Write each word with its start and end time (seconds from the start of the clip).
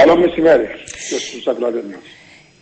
Καλό 0.00 0.16
μεσημέρι 0.16 0.66
και 1.08 1.18
στους 1.18 1.46
ακροατές 1.46 1.82
μας. 1.82 2.00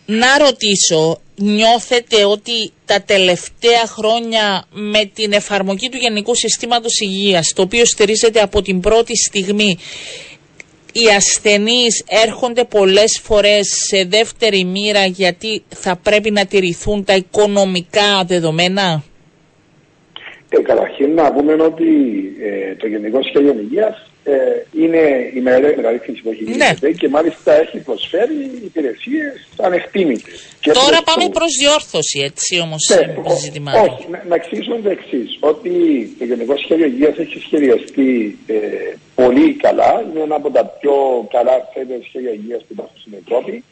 Να 0.05 0.37
ρωτήσω, 0.37 1.21
νιώθετε 1.35 2.25
ότι 2.25 2.71
τα 2.85 3.01
τελευταία 3.01 3.85
χρόνια 3.87 4.65
με 4.71 5.05
την 5.13 5.33
εφαρμογή 5.33 5.89
του 5.89 5.97
Γενικού 5.97 6.35
Συστήματος 6.35 6.99
Υγείας, 6.99 7.53
το 7.55 7.61
οποίο 7.61 7.85
στηρίζεται 7.85 8.41
από 8.41 8.61
την 8.61 8.79
πρώτη 8.79 9.15
στιγμή, 9.17 9.77
οι 10.93 11.07
ασθενείς 11.15 12.03
έρχονται 12.25 12.63
πολλές 12.63 13.19
φορές 13.23 13.67
σε 13.87 14.03
δεύτερη 14.03 14.63
μοίρα 14.63 15.05
γιατί 15.05 15.63
θα 15.69 15.95
πρέπει 16.03 16.31
να 16.31 16.45
τηρηθούν 16.45 17.03
τα 17.03 17.15
οικονομικά 17.15 18.23
δεδομένα; 18.27 19.03
Ε, 20.49 20.61
καταρχήν 20.61 21.13
να 21.13 21.33
πούμε 21.33 21.53
ότι 21.53 21.85
ε, 22.41 22.75
το 22.75 22.87
Γενικό 22.87 23.19
Σχέδιο 23.23 23.55
Υγείας 23.59 23.95
ε, 23.97 24.08
είναι 24.83 25.31
η 25.37 25.39
μεγαλύτερη 25.39 25.75
μεταρρύθμιση 25.75 26.21
που 26.21 26.29
έχει 26.29 26.43
γίνει 26.43 26.57
ναι. 26.57 26.91
και 26.91 27.09
μάλιστα 27.09 27.53
έχει 27.53 27.77
προσφέρει 27.77 28.37
υπηρεσίες 28.63 29.47
ανεκτήμητες. 29.57 30.37
Τώρα 30.81 30.99
πάμε 31.09 31.29
προς 31.29 31.51
διόρθωση, 31.59 32.19
έτσι 32.29 32.59
όμως 32.65 32.81
ναι, 32.89 33.33
ζήτημα. 33.43 33.71
Όχι, 33.85 34.05
να, 34.09 34.23
να 34.27 34.35
εξηγήσουμε 34.35 34.77
το 34.85 34.89
εξής. 34.89 35.37
Ότι 35.39 35.71
το 36.19 36.25
Γενικό 36.25 36.57
Σχέδιο 36.57 36.85
Υγείας 36.85 37.17
έχει 37.17 37.39
σχεδιαστεί 37.39 38.37
ε, 38.47 38.55
πολύ 39.15 39.53
καλά. 39.53 39.91
Είναι 40.09 40.23
ένα 40.23 40.35
από 40.35 40.49
τα 40.51 40.63
πιο 40.65 40.95
καλά 41.31 41.55
σχέδια 42.07 42.31
υγείας 42.33 42.61
που 42.61 42.71
υπάρχουν 42.75 42.97
στην 42.99 43.13
Ευρώπη. 43.21 43.63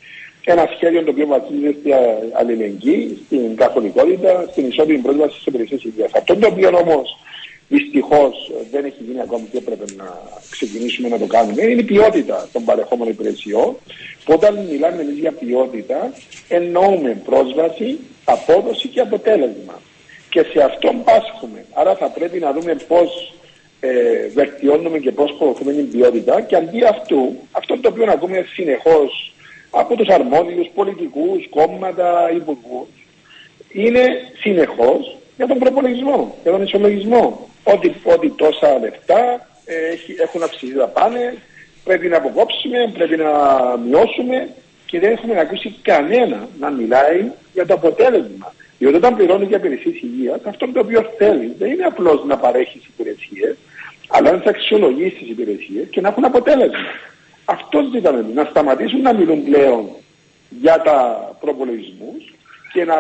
Ένα 0.44 0.70
σχέδιο 0.76 1.04
το 1.04 1.12
οποίο 1.12 1.28
βασίζεται 1.28 1.76
στην 1.80 1.94
αλληλεγγύη, 2.40 3.18
στην 3.26 3.56
καθολικότητα, 3.56 4.48
στην 4.52 4.68
ισότιμη 4.68 4.98
πρόσβαση 4.98 5.34
στις 5.34 5.46
υπηρεσίες 5.46 5.84
υγείας. 5.84 6.12
Αυτό 6.14 6.36
το 6.36 6.48
οποίο 6.48 6.70
όμως 6.84 7.08
Δυστυχώς 7.70 8.52
δεν 8.72 8.86
έχει 8.86 9.04
γίνει 9.04 9.22
ακόμη 9.22 9.48
και 9.52 9.58
έπρεπε 9.58 9.86
να 9.96 10.22
ξεκινήσουμε 10.50 11.08
να 11.10 11.18
το 11.18 11.26
κάνουμε. 11.26 11.62
Είναι 11.62 11.82
η 11.82 11.84
ποιότητα 11.84 12.48
των 12.54 12.66
παρεχόμενων 12.66 13.14
υπηρεσιών. 13.14 13.76
Που 14.26 14.34
όταν 14.34 14.66
μιλάμε 14.70 15.02
εμείς 15.02 15.18
για 15.18 15.32
ποιότητα, 15.32 16.14
εννοούμε 16.48 17.22
πρόσβαση, 17.26 18.00
απόδοση 18.26 18.88
και 18.88 19.00
αποτέλεσμα. 19.00 19.82
Και 20.30 20.44
σε 20.44 20.64
αυτό 20.64 20.94
πάσχουμε. 21.04 21.66
Άρα 21.74 21.96
θα 21.96 22.10
πρέπει 22.10 22.40
να 22.40 22.54
δούμε 22.54 22.76
πώς 22.88 23.34
ε, 23.80 24.28
βελτιώνουμε 24.34 24.98
και 24.98 25.12
πώς 25.12 25.36
προωθούμε 25.38 25.74
την 25.74 25.92
ποιότητα. 25.92 26.42
Και 26.42 26.56
αντί 26.56 26.84
αυτού, 26.84 27.36
αυτό 27.52 27.78
το 27.78 27.90
οποίο 27.90 28.06
ακούμε 28.12 28.46
συνεχώς 28.54 29.34
από 29.70 29.96
τους 29.96 30.08
αρμόδιους 30.08 30.68
πολιτικούς, 30.76 31.50
κόμματα, 31.50 32.32
υπουργούς, 32.36 32.88
είναι 33.72 34.04
συνεχώς 34.40 35.18
για 35.38 35.48
τον 35.48 35.58
προπολογισμό, 35.58 36.36
για 36.44 36.52
τον 36.52 36.62
ισολογισμό 36.62 37.48
ότι, 37.74 37.96
ότι 38.04 38.30
τόσα 38.30 38.80
λεφτά 38.80 39.48
ε, 39.66 39.76
έχουν 40.24 40.44
αυξηθεί 40.44 40.74
δαπάνε, 40.74 41.38
πρέπει 41.84 42.08
να 42.08 42.18
αποκόψουμε, 42.18 42.92
πρέπει 42.94 43.18
να 43.18 43.32
μειώσουμε 43.86 44.50
και 44.86 45.00
δεν 45.00 45.12
έχουμε 45.12 45.40
ακούσει 45.40 45.76
κανένα 45.82 46.48
να 46.60 46.70
μιλάει 46.70 47.32
για 47.54 47.66
το 47.66 47.74
αποτέλεσμα. 47.74 48.54
Διότι 48.78 48.96
όταν 48.96 49.16
πληρώνει 49.16 49.46
για 49.46 49.58
υπηρεσίες 49.58 50.02
υγείας, 50.02 50.40
αυτό 50.44 50.68
το 50.68 50.80
οποίο 50.80 51.14
θέλει 51.18 51.56
δεν 51.58 51.72
είναι 51.72 51.84
απλώς 51.84 52.26
να 52.26 52.38
παρέχει 52.38 52.82
υπηρεσίες, 52.98 53.56
αλλά 54.08 54.32
να 54.32 54.38
τις 54.38 54.48
αξιολογήσει 54.48 55.16
τι 55.16 55.30
υπηρεσίες 55.30 55.88
και 55.90 56.02
να 56.02 56.08
έχουν 56.08 56.26
αποτέλεσμα. 56.26 56.78
Αυτός 57.46 57.90
ζητάμε 57.92 58.26
να 58.34 58.44
σταματήσουν 58.44 59.02
να 59.02 59.14
μιλούν 59.14 59.44
πλέον 59.44 59.90
για 60.50 60.82
τα 60.82 61.30
προπολογισμούς 61.40 62.34
και 62.74 62.86
να, 62.86 62.96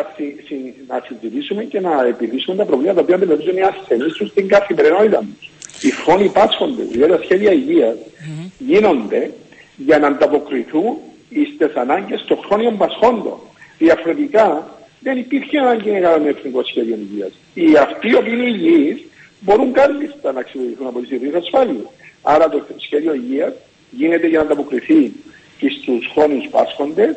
να 0.88 1.04
συζητήσουμε 1.08 1.64
και 1.64 1.80
να 1.80 2.06
επιλύσουμε 2.06 2.56
τα 2.56 2.66
προβλήματα 2.66 2.96
τα 2.96 3.02
οποία 3.02 3.16
αντιμετωπίζουν 3.16 3.58
οι 3.58 3.62
ασθενείς 3.62 4.14
τους 4.14 4.30
στην 4.30 4.48
καθημερινότητα 4.48 5.18
τους. 5.18 5.50
Οι 5.82 5.92
φόνοι 5.92 6.30
πάσχονται, 6.30 6.84
δηλαδή 6.84 7.12
τα 7.12 7.20
σχέδια 7.24 7.52
υγείας 7.52 7.96
mm-hmm. 7.96 8.52
γίνονται 8.58 9.32
για 9.76 9.98
να 10.00 10.08
ανταποκριθούν 10.08 10.98
στι 11.30 11.80
ανάγκες 11.80 12.24
των 12.28 12.38
χρόνιων 12.46 12.78
πασχόντων. 12.78 13.38
Διαφορετικά 13.78 14.78
δεν 15.00 15.18
υπήρχε 15.18 15.58
ανάγκη 15.60 15.92
να 15.92 16.00
κάνουμε 16.00 16.30
εθνικό 16.30 16.64
σχέδιο 16.64 16.96
υγείας. 16.96 17.32
Οι 17.54 17.76
αυτοί 17.76 18.10
οι 18.10 18.16
οποίοι 18.16 18.34
είναι 18.36 18.48
υγιείς 18.48 19.04
μπορούν 19.40 19.72
κάλλιστα 19.72 20.32
να 20.32 20.40
αξιολογηθούν 20.40 20.88
από 20.88 21.00
τις 21.00 21.12
ιδιωτικές 21.12 21.42
ασφάλειες. 21.42 21.86
Άρα 22.22 22.50
το 22.50 22.66
σχέδιο 22.78 23.14
υγείας 23.14 23.54
γίνεται 23.90 24.28
για 24.28 24.38
να 24.38 24.46
ανταποκριθεί 24.46 25.12
και 25.58 25.70
στου 25.70 26.00
χρόνιου 26.14 26.50
πάσχοντες 26.52 27.16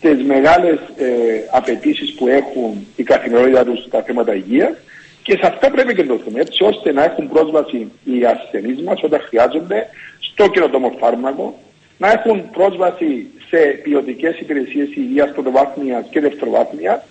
τις 0.00 0.22
μεγάλες 0.22 0.78
ε, 0.96 1.06
απαιτήσεις 1.50 2.14
που 2.14 2.28
έχουν 2.28 2.86
η 2.96 3.02
καθημερινότητα 3.02 3.64
τους 3.64 3.84
στα 3.84 4.02
θέματα 4.02 4.34
υγείας 4.34 4.76
και 5.22 5.36
σε 5.36 5.46
αυτά 5.46 5.70
πρέπει 5.70 5.94
και 5.94 6.04
το 6.04 6.16
δούμε 6.24 6.40
έτσι 6.40 6.64
ώστε 6.64 6.92
να 6.92 7.04
έχουν 7.04 7.28
πρόσβαση 7.28 7.92
οι 8.04 8.24
ασθενείς 8.24 8.80
μας 8.82 9.02
όταν 9.02 9.20
χρειάζονται 9.20 9.86
στο 10.20 10.48
καινοτόμο 10.48 10.94
φάρμακο, 10.98 11.58
να 11.98 12.10
έχουν 12.12 12.50
πρόσβαση 12.50 13.26
σε 13.48 13.58
ποιοτικές 13.82 14.40
υπηρεσίες 14.40 14.88
υγείας 14.94 15.30
πρωτοβάθμια 15.32 16.06
και 16.10 16.20
δευτεροβάθμια, 16.20 17.04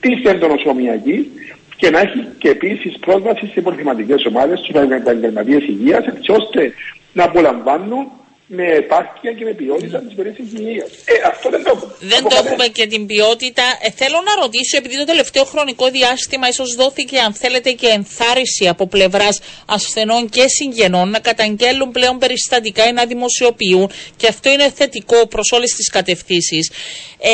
τη 0.00 0.12
εντονοσωμιακή 0.24 1.30
και 1.76 1.90
να 1.90 2.00
έχει 2.00 2.26
και 2.38 2.48
επίσης 2.48 2.98
πρόσβαση 2.98 3.46
σε 3.46 3.60
προβληματικέ 3.60 4.14
ομάδες, 4.28 4.58
στους 4.58 4.74
επαγγελματίες 4.74 5.62
υγείας, 5.62 6.06
έτσι 6.06 6.30
ώστε 6.32 6.72
να 7.12 7.24
απολαμβάνουν 7.24 8.06
με 8.54 8.66
επάρκεια 8.82 9.32
και 9.32 9.44
με 9.44 9.52
ποιότητα 9.52 9.98
της 9.98 10.12
υπηρεσίας 10.12 10.48
υγείας. 10.52 10.90
Ε, 11.04 11.14
αυτό 11.26 11.50
δεν 11.50 11.62
το 11.64 11.70
έχουμε. 11.74 11.94
Δεν 12.00 12.22
το 12.28 12.36
έχουμε 12.44 12.66
και 12.66 12.86
την 12.86 13.06
ποιότητα. 13.06 13.62
Ε, 13.80 13.90
θέλω 13.90 14.18
να 14.28 14.42
ρωτήσω, 14.42 14.76
επειδή 14.76 14.96
το 14.96 15.04
τελευταίο 15.04 15.44
χρονικό 15.44 15.90
διάστημα 15.90 16.48
ίσως 16.48 16.74
δόθηκε, 16.74 17.18
αν 17.18 17.32
θέλετε, 17.34 17.70
και 17.70 17.86
ενθάρρυνση 17.86 18.68
από 18.68 18.86
πλευράς 18.86 19.40
ασθενών 19.66 20.28
και 20.28 20.44
συγγενών 20.48 21.10
να 21.10 21.18
καταγγέλουν 21.18 21.90
πλέον 21.90 22.18
περιστατικά 22.18 22.88
ή 22.88 22.92
να 22.92 23.04
δημοσιοποιούν, 23.06 23.90
και 24.16 24.26
αυτό 24.26 24.50
είναι 24.50 24.70
θετικό 24.74 25.26
προς 25.26 25.52
όλες 25.52 25.70
τις 25.74 25.88
κατευθύνσεις. 25.90 26.70
Ε, 27.18 27.30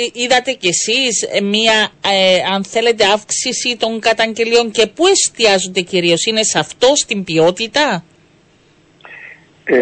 ε, 0.00 0.06
είδατε 0.12 0.52
κι 0.52 0.68
εσείς 0.68 1.26
μία, 1.42 1.92
ε, 2.12 2.36
αν 2.54 2.64
θέλετε, 2.64 3.04
αύξηση 3.04 3.76
των 3.76 4.00
καταγγελίων 4.00 4.70
και 4.70 4.86
πού 4.86 5.06
εστιάζονται 5.06 5.80
κυρίως, 5.80 6.24
είναι 6.24 6.42
σε 6.42 6.58
αυτό, 6.58 6.92
στην 6.94 7.24
ποιότητα; 7.24 8.04
Ε, 9.64 9.76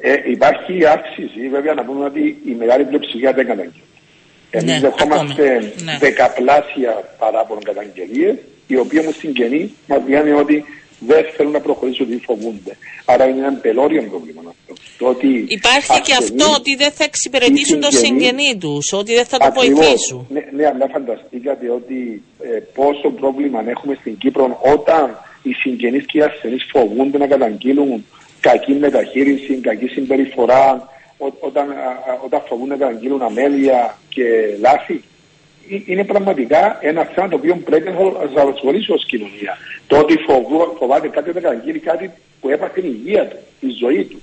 ε, 0.00 0.22
υπάρχει 0.30 0.86
αύξηση, 0.86 1.48
βέβαια 1.48 1.74
να 1.74 1.84
πούμε 1.84 2.04
ότι 2.04 2.38
η 2.46 2.52
μεγάλη 2.58 2.84
πλειοψηφία 2.84 3.32
δεν 3.32 3.46
καταγγέλνει. 3.46 3.82
Εμείς 4.50 4.72
ναι, 4.72 4.80
δεχόμαστε 4.80 5.72
ναι. 5.84 5.96
δεκαπλάσια 6.00 6.92
παράπονο 7.18 7.60
καταγγελίες, 7.64 8.36
οι 8.66 8.76
οποίοι 8.76 8.98
όμως 9.02 9.16
συγγενεί 9.16 9.72
μας 9.86 10.00
λένε 10.08 10.34
ότι 10.34 10.64
δεν 10.98 11.24
θέλουν 11.36 11.52
να 11.52 11.60
προχωρήσουν 11.60 12.06
ότι 12.06 12.22
φοβούνται. 12.24 12.76
Άρα 13.04 13.24
είναι 13.28 13.38
ένα 13.38 13.52
πελώριο 13.52 14.02
πρόβλημα 14.02 14.42
αυτό. 14.46 14.74
Το 14.98 15.06
ότι 15.06 15.44
Υπάρχει 15.48 16.00
και 16.00 16.14
αυτό 16.18 16.44
ότι 16.54 16.76
δεν 16.76 16.90
θα 16.90 17.04
εξυπηρετήσουν 17.04 17.80
το 17.80 17.90
συγγενή 17.90 18.56
τους, 18.60 18.92
ότι 18.92 19.14
δεν 19.14 19.24
θα 19.24 19.38
το 19.38 19.52
βοηθήσουν. 19.54 20.26
Ναι, 20.28 20.40
ναι, 20.52 20.66
αλλά 20.66 20.88
φανταστήκατε 20.92 21.70
ότι 21.70 22.22
ε, 22.40 22.58
πόσο 22.74 23.08
πρόβλημα 23.20 23.64
έχουμε 23.68 23.96
στην 24.00 24.16
Κύπρο 24.18 24.60
όταν 24.74 25.18
οι 25.42 25.52
συγγενείς 25.52 26.04
και 26.06 26.18
οι 26.18 26.22
ασθενείς 26.22 26.66
φοβούνται 26.72 27.18
να 27.18 27.26
καταγγείλουν 27.26 28.04
κακή 28.46 28.72
μεταχείριση, 28.72 29.54
κακή 29.54 29.86
συμπεριφορά, 29.86 30.88
ό, 31.18 31.26
όταν, 31.40 31.66
όταν 32.24 32.40
φοβούν 32.48 32.68
να 32.68 32.76
καταγγείλουν 32.76 33.22
αμέλεια 33.22 33.98
και 34.08 34.24
λάθη. 34.60 35.02
Ε, 35.70 35.76
είναι 35.86 36.04
πραγματικά 36.04 36.78
ένα 36.80 37.02
θέμα 37.04 37.28
το 37.28 37.36
οποίο 37.36 37.56
πρέπει 37.64 37.90
να 37.90 37.96
σα 38.34 38.42
απασχολήσει 38.42 38.92
ως 38.92 39.04
κοινωνία. 39.04 39.58
Το 39.86 39.98
ότι 39.98 40.14
φοβάται 40.78 41.08
κάτι 41.08 41.32
να 41.32 41.40
καταγγείλει 41.40 41.78
κάτι 41.78 42.10
που 42.40 42.48
έπαθε 42.48 42.80
την 42.80 42.90
υγεία 42.90 43.26
του, 43.26 43.36
τη 43.60 43.68
ζωή 43.80 44.04
του. 44.04 44.18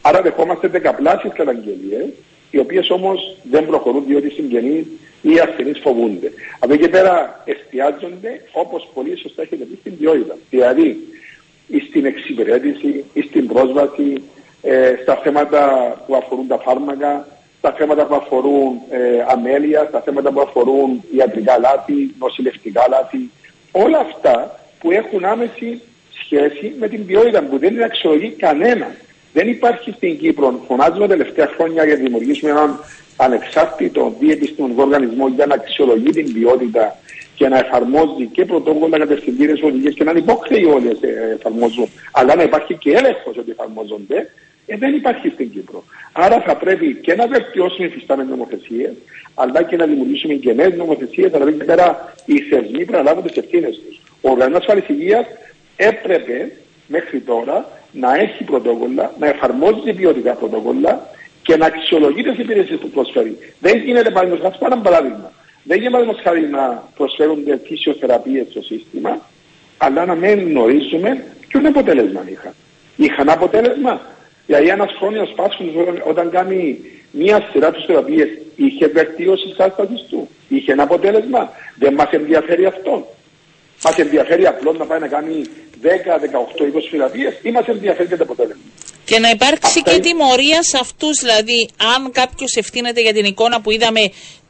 Άρα 0.00 0.22
δεχόμαστε 0.22 0.68
δεκαπλάσιες 0.68 1.32
καταγγελίες, 1.32 2.08
οι 2.50 2.58
οποίες 2.58 2.90
όμως 2.90 3.36
δεν 3.50 3.66
προχωρούν 3.66 4.04
διότι 4.06 4.26
οι 4.26 4.30
συγγενείς 4.30 4.86
ή 5.22 5.30
οι 5.34 5.38
ασθενείς 5.38 5.78
φοβούνται. 5.78 6.32
Από 6.58 6.72
εκεί 6.72 6.88
πέρα 6.88 7.42
εστιάζονται, 7.44 8.40
όπως 8.52 8.88
πολύ 8.94 9.18
σωστά 9.18 9.42
έχετε 9.42 9.64
πει, 9.64 9.76
στην 9.80 9.98
ποιότητα. 9.98 10.36
Δηλαδή, 10.50 11.08
στην 11.88 12.04
εξυπηρέτηση, 12.04 13.04
στην 13.28 13.46
πρόσβαση, 13.46 14.22
ε, 14.62 14.94
στα 15.02 15.16
θέματα 15.16 15.94
που 16.06 16.16
αφορούν 16.16 16.46
τα 16.46 16.58
φάρμακα, 16.58 17.26
στα 17.58 17.72
θέματα 17.72 18.06
που 18.06 18.14
αφορούν 18.14 18.80
ε, 18.90 19.24
αμέλεια, 19.28 19.86
στα 19.88 20.00
θέματα 20.00 20.30
που 20.30 20.40
αφορούν 20.40 21.02
ιατρικά 21.16 21.58
λάθη, 21.58 22.14
νοσηλευτικά 22.18 22.86
λάθη. 22.88 23.30
Όλα 23.72 23.98
αυτά 23.98 24.58
που 24.80 24.90
έχουν 24.90 25.24
άμεση 25.24 25.80
σχέση 26.24 26.74
με 26.78 26.88
την 26.88 27.06
ποιότητα 27.06 27.42
που 27.42 27.58
δεν 27.58 27.74
είναι 27.74 27.84
αξιολογή 27.84 28.30
κανένας. 28.30 28.94
Δεν 29.34 29.48
υπάρχει 29.48 29.92
στην 29.96 30.18
Κύπρο. 30.18 30.64
Φωνάζουμε 30.66 31.06
τα 31.06 31.16
τελευταία 31.16 31.48
χρόνια 31.56 31.84
για 31.84 31.94
να 31.96 32.02
δημιουργήσουμε 32.02 32.50
έναν 32.50 32.78
ανεξάρτητο 33.16 34.14
διεπιστημονικό 34.20 34.82
οργανισμό 34.82 35.28
για 35.28 35.46
να 35.46 35.54
αξιολογεί 35.54 36.10
την 36.10 36.32
ποιότητα 36.32 36.96
και 37.34 37.48
να 37.48 37.58
εφαρμόζει 37.58 38.26
και 38.32 38.44
πρωτόκολλα 38.44 38.98
κατευθυντήρες 38.98 39.62
οδηγίες 39.62 39.94
και 39.94 40.04
να 40.04 40.10
είναι 40.10 40.20
υπόχρεοι 40.20 40.64
όλοι 40.64 40.86
να 41.00 41.08
εφαρμόζουν, 41.38 41.88
αλλά 42.12 42.34
να 42.34 42.42
υπάρχει 42.42 42.74
και 42.74 42.90
έλεγχος 42.90 43.36
ότι 43.36 43.50
εφαρμόζονται, 43.50 44.30
ε, 44.66 44.76
δεν 44.76 44.94
υπάρχει 44.94 45.28
στην 45.28 45.50
Κύπρο. 45.50 45.84
Άρα 46.12 46.40
θα 46.40 46.56
πρέπει 46.56 46.94
και 46.94 47.14
να 47.14 47.26
βελτιώσουμε 47.26 47.86
οι 47.86 47.90
φυστάμενες 47.90 48.30
νομοθεσίες, 48.30 48.92
αλλά 49.34 49.62
και 49.62 49.76
να 49.76 49.86
δημιουργήσουμε 49.86 50.34
και 50.34 50.52
νέες 50.52 50.74
νομοθεσίες, 50.74 51.34
αλλά 51.34 51.52
και 51.52 51.64
πέρα 51.64 52.14
οι 52.24 52.38
θεσμοί 52.40 52.84
πρέπει 52.84 52.92
να 52.92 53.02
λάβουν 53.02 53.22
τις 53.22 53.36
ευθύνες 53.36 53.80
τους. 53.86 54.00
Ο 54.20 54.30
Οργανισμός 54.30 54.60
Ασφαλή 54.60 54.84
Υγείας 54.86 55.26
έπρεπε 55.76 56.50
μέχρι 56.86 57.20
τώρα 57.20 57.68
να 57.92 58.14
έχει 58.14 58.44
πρωτόκολλα, 58.44 59.12
να 59.18 59.26
εφαρμόζει 59.26 59.92
ποιοτικά 59.92 60.32
πρωτόκολλα 60.32 61.08
και 61.42 61.56
να 61.56 61.66
αξιολογεί 61.66 62.22
τι 62.22 62.40
υπηρεσίες 62.42 62.78
που 62.78 62.88
προσφέρει. 62.88 63.38
Δεν 63.60 63.78
γίνεται 63.78 64.10
παραδείγματος 64.10 64.58
χάρη, 64.58 64.72
ένα 64.72 64.82
παράδειγμα. 64.82 65.32
Δεν 65.62 65.76
γίνεται 65.78 65.96
παραδείγματος 65.96 66.24
χάρη 66.24 66.48
να 66.48 66.88
προσφέρουν 66.96 67.44
φυσιοθεραπείε 67.66 68.46
στο 68.50 68.62
σύστημα, 68.62 69.20
αλλά 69.76 70.04
να 70.04 70.14
μην 70.14 70.48
γνωρίζουμε 70.48 71.24
ποιο 71.48 71.60
αποτέλεσμα 71.64 72.24
είχαν. 72.28 72.54
Είχαν 72.96 73.28
αποτέλεσμα. 73.28 74.00
Δηλαδή 74.46 74.68
ένα 74.68 74.88
χρόνιο 74.98 75.28
πάσχο 75.36 75.64
όταν 76.08 76.30
κάνει 76.30 76.80
μία 77.10 77.48
σειρά 77.52 77.70
τους 77.70 77.84
θεραπείες 77.84 78.28
είχε 78.56 78.86
βελτίωση 78.86 79.46
της 79.46 79.56
κατάσταση 79.56 80.04
του. 80.10 80.28
Είχε 80.48 80.72
ένα 80.72 80.82
αποτέλεσμα. 80.82 81.50
Δεν 81.78 81.94
μας 81.94 82.10
ενδιαφέρει 82.10 82.66
αυτό. 82.66 83.08
Μας 83.84 83.98
ενδιαφέρει 83.98 84.46
απλώς 84.46 84.78
να 84.78 84.84
πάει 84.84 85.00
να 85.00 85.08
κάνει 85.08 85.42
10, 85.84 85.86
18, 85.86 86.62
20 86.64 86.88
θεραπείε 86.90 87.30
ή 87.42 87.50
μα 87.50 87.62
ενδιαφέρει 87.66 88.08
και 88.08 88.16
το 88.16 88.24
αποτέλεσμα. 88.24 88.62
Και 89.04 89.18
να 89.18 89.30
υπάρξει 89.30 89.78
Αυτά 89.78 89.80
και 89.80 89.96
είναι... 89.96 90.00
τιμωρία 90.06 90.62
σε 90.62 90.78
αυτούς, 90.80 91.18
δηλαδή, 91.20 91.68
αν 91.94 92.10
κάποιος 92.12 92.56
ευθύνεται 92.56 93.00
για 93.00 93.12
την 93.12 93.24
εικόνα 93.24 93.60
που 93.60 93.70
είδαμε 93.70 94.00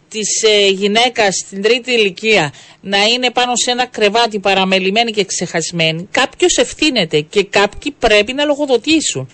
της 0.08 0.42
ε, 0.42 0.68
γυναίκας 0.68 1.34
στην 1.46 1.62
τρίτη 1.62 1.92
ηλικία 1.92 2.52
να 2.80 3.04
είναι 3.04 3.30
πάνω 3.30 3.52
σε 3.54 3.70
ένα 3.70 3.86
κρεβάτι 3.86 4.38
παραμελημένη 4.38 5.10
και 5.12 5.24
ξεχασμένη, 5.24 6.08
κάποιος 6.10 6.56
ευθύνεται 6.56 7.20
και 7.20 7.44
κάποιοι 7.44 7.94
πρέπει 7.98 8.32
να 8.32 8.44
λογοδοτήσουν. 8.44 9.28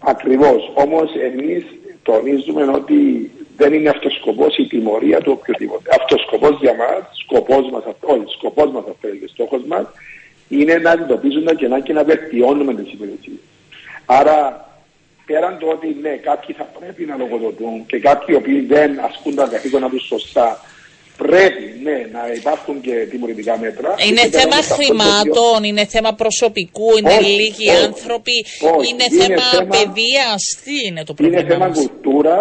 Ακριβώς. 0.00 0.72
Όμως 0.74 1.10
εμείς 1.30 1.64
τονίζουμε 2.02 2.62
ότι 2.64 3.30
δεν 3.56 3.72
είναι 3.72 3.88
αυτός 3.88 4.12
σκοπός 4.20 4.56
η 4.56 4.66
τιμωρία 4.66 5.20
του 5.20 5.32
οποιοδήποτε. 5.38 5.90
Αυτός 6.00 6.20
σκοπός 6.26 6.58
για 6.60 6.74
μας, 6.74 7.02
σκοπός 7.24 7.70
μας, 7.72 7.82
όχι, 8.00 8.24
σκοπός 8.36 8.70
μας 8.70 8.84
αυτό 8.92 9.08
είναι 9.08 9.26
στόχος 9.34 9.62
μας, 9.66 9.86
είναι 10.48 10.74
να 10.74 10.90
αντιμετωπίζουν 10.90 11.44
τα 11.44 11.54
κενά 11.54 11.80
και 11.80 11.92
να 11.92 12.04
βελτιώνουμε 12.04 12.74
τις 12.74 12.92
υπηρεσίες. 12.92 13.38
Άρα, 14.06 14.68
πέραν 15.26 15.58
το 15.58 15.66
ότι 15.66 15.96
ναι, 16.02 16.08
κάποιοι 16.08 16.54
θα 16.54 16.66
πρέπει 16.78 17.04
να 17.04 17.16
λογοδοτούν 17.16 17.86
και 17.86 17.98
κάποιοι 17.98 18.26
οι 18.28 18.34
οποίοι 18.34 18.60
δεν 18.60 19.00
ασκούν 19.00 19.34
τα 19.34 19.46
καθήκοντα 19.52 19.88
τους 19.88 20.06
σωστά, 20.06 20.60
πρέπει 21.16 21.64
ναι, 21.82 21.98
να 22.12 22.22
υπάρχουν 22.40 22.80
και 22.80 22.94
τιμωρητικά 23.10 23.58
μέτρα. 23.58 23.94
Είναι 24.08 24.24
θέμα 24.38 24.56
χρημάτων, 24.76 25.64
είναι 25.64 25.84
θέμα 25.84 26.12
προσωπικού, 26.14 26.88
είναι 26.98 27.16
όχι, 27.20 27.30
λίγοι 27.30 27.68
όχι, 27.68 27.84
άνθρωποι, 27.84 28.36
όχι, 28.74 28.88
είναι, 28.90 29.06
είναι 29.10 29.24
θέμα, 29.24 29.42
θέμα 29.42 29.66
παιδεία. 29.76 30.28
Τι 30.64 30.86
είναι 30.86 31.04
το 31.04 31.14
πρόβλημα. 31.14 31.40
Είναι 31.40 31.50
θέμα 31.52 31.68
κουλτούρα 31.68 32.36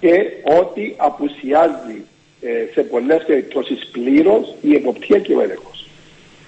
και 0.00 0.16
ότι 0.60 0.94
απουσιάζει 0.96 1.98
ε, 2.40 2.72
σε 2.74 2.82
πολλές 2.82 3.22
περιπτώσεις 3.26 3.78
πλήρως 3.92 4.54
η 4.60 4.74
εποπτεία 4.74 5.18
και 5.18 5.34
ο 5.34 5.40
έλεγχος. 5.42 5.73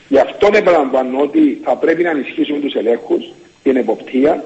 Γι' 0.08 0.18
αυτό 0.18 0.48
επαναλαμβάνω 0.52 1.20
ότι 1.20 1.60
θα 1.64 1.76
πρέπει 1.76 2.02
να 2.02 2.10
ενισχύσουμε 2.10 2.58
τους 2.58 2.74
ελέγχους, 2.74 3.32
την 3.62 3.76
εποπτεία 3.76 4.44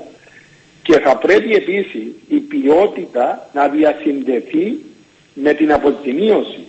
και 0.82 0.98
θα 0.98 1.16
πρέπει 1.16 1.54
επίσης 1.54 2.06
η 2.28 2.36
ποιότητα 2.36 3.48
να 3.52 3.68
διασυνδεθεί 3.68 4.84
με 5.34 5.52
την 5.54 5.72
αποζημίωση. 5.72 6.66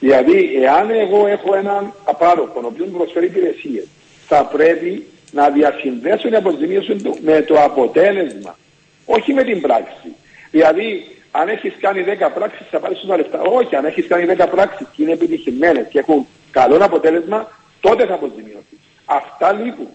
Δηλαδή, 0.00 0.60
εάν 0.62 0.90
εγώ 0.90 1.26
έχω 1.26 1.54
έναν 1.54 1.92
απάροχο, 2.04 2.60
ο 2.62 2.66
οποίο 2.66 2.84
προσφέρει 2.84 3.26
υπηρεσίες, 3.26 3.86
θα 4.26 4.44
πρέπει 4.44 5.06
να 5.32 5.50
διασυνδέσω 5.50 6.28
την 6.28 6.36
αποζημίωση 6.36 6.94
του 6.94 7.16
με 7.22 7.42
το 7.42 7.54
αποτέλεσμα, 7.62 8.58
όχι 9.04 9.32
με 9.32 9.42
την 9.42 9.60
πράξη. 9.60 10.14
Δηλαδή, 10.50 11.06
αν 11.30 11.48
έχεις 11.48 11.74
κάνει 11.80 12.02
10 12.02 12.30
πράξεις, 12.34 12.66
θα 12.70 12.78
πάρεις 12.78 13.04
τα 13.06 13.16
λεφτά. 13.16 13.40
Όχι, 13.40 13.76
αν 13.76 13.84
έχεις 13.84 14.06
κάνει 14.06 14.24
10 14.24 14.46
πράξεις 14.50 14.86
και 14.96 15.02
είναι 15.02 15.12
επιτυχημένες 15.12 15.86
και 15.90 15.98
έχουν 15.98 16.26
καλό 16.50 16.76
αποτέλεσμα, 16.84 17.48
τότε 17.86 18.06
θα 18.06 18.14
αποζημιωθείς. 18.14 18.82
Αυτά 19.04 19.52
λείπουν. 19.52 19.88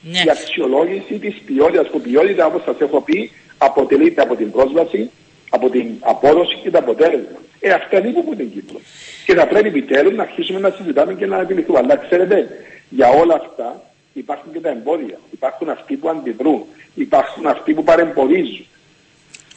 Ναι. 0.00 0.22
Η 0.26 0.30
αξιολόγηση 0.30 1.14
της 1.18 1.34
ποιότητας, 1.46 1.88
που 1.88 2.00
ποιότητα, 2.00 2.46
όπως 2.46 2.62
σας 2.62 2.80
έχω 2.80 3.00
πει, 3.00 3.30
αποτελείται 3.58 4.20
από 4.22 4.34
την 4.36 4.50
πρόσβαση, 4.50 5.10
από 5.50 5.70
την 5.70 5.86
απόδοση 6.00 6.56
και 6.62 6.70
το 6.70 6.78
αποτέλεσμα. 6.78 7.38
Ε, 7.60 7.70
αυτά 7.70 7.98
λείπουν 7.98 8.22
από 8.26 8.34
την 8.36 8.52
Κύπρο. 8.52 8.80
Και 9.26 9.34
θα 9.34 9.46
πρέπει 9.46 9.68
επιτέλους 9.68 10.14
να 10.14 10.22
αρχίσουμε 10.22 10.60
να 10.60 10.70
συζητάμε 10.70 11.14
και 11.14 11.26
να 11.26 11.40
επιληθούμε. 11.40 11.78
Αλλά 11.78 11.96
ξέρετε, 11.96 12.48
για 12.88 13.08
όλα 13.08 13.34
αυτά 13.34 13.82
υπάρχουν 14.12 14.52
και 14.52 14.60
τα 14.60 14.68
εμπόδια. 14.68 15.18
Υπάρχουν 15.30 15.68
αυτοί 15.68 15.94
που 15.96 16.08
αντιδρούν. 16.08 16.64
Υπάρχουν 16.94 17.46
αυτοί 17.46 17.74
που 17.74 17.82
παρεμποδίζουν. 17.82 18.66